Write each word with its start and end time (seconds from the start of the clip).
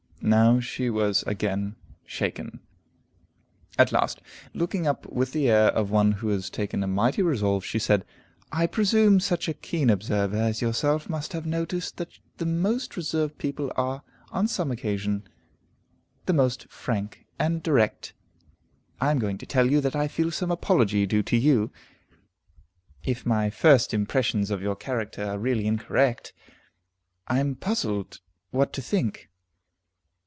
Now 0.23 0.59
she 0.59 0.87
was 0.91 1.23
again 1.23 1.77
shaken. 2.05 2.59
At 3.77 3.91
last, 3.91 4.21
looking 4.53 4.85
up 4.85 5.07
with 5.07 5.31
the 5.33 5.49
air 5.49 5.69
of 5.69 5.89
one 5.89 6.11
who 6.11 6.27
has 6.27 6.51
taken 6.51 6.83
a 6.83 6.87
mighty 6.87 7.23
resolve, 7.23 7.65
she 7.65 7.79
said, 7.79 8.05
"I 8.51 8.67
presume 8.67 9.19
such 9.19 9.49
a 9.49 9.55
keen 9.55 9.89
observer 9.89 10.37
as 10.37 10.61
yourself 10.61 11.09
must 11.09 11.33
have 11.33 11.47
noticed 11.47 11.97
that 11.97 12.09
the 12.37 12.45
most 12.45 12.95
reserved 12.95 13.39
people 13.39 13.71
are, 13.75 14.03
on 14.29 14.47
some 14.47 14.69
occasions, 14.71 15.23
the 16.27 16.33
most 16.33 16.69
frank 16.71 17.25
and 17.39 17.63
direct. 17.63 18.13
I 19.01 19.09
am 19.09 19.17
going 19.17 19.39
to 19.39 19.47
tell 19.47 19.71
you 19.71 19.81
that 19.81 19.95
I 19.95 20.07
feel 20.07 20.29
some 20.29 20.51
apology 20.51 21.07
due 21.07 21.23
to 21.23 21.35
you, 21.35 21.71
if 23.03 23.25
my 23.25 23.49
first 23.49 23.91
impressions 23.91 24.51
of 24.51 24.61
your 24.61 24.75
character 24.75 25.25
are 25.25 25.39
really 25.39 25.65
incorrect. 25.65 26.31
I 27.27 27.39
am 27.39 27.55
puzzled 27.55 28.21
what 28.51 28.71
to 28.73 28.83
think." 28.83 29.27